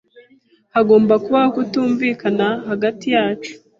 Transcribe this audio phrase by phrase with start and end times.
[0.75, 3.51] Hagomba kubaho kutumvikana hagati yacu